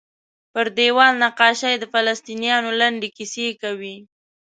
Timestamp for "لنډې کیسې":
2.79-3.47